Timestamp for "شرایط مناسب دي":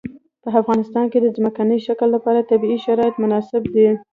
2.85-3.87